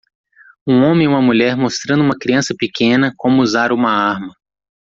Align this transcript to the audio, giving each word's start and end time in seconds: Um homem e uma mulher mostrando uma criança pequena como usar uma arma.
Um 0.65 0.81
homem 0.83 1.05
e 1.05 1.07
uma 1.07 1.21
mulher 1.21 1.55
mostrando 1.55 2.03
uma 2.03 2.17
criança 2.17 2.55
pequena 2.57 3.13
como 3.15 3.43
usar 3.43 3.71
uma 3.71 3.91
arma. 3.91 4.33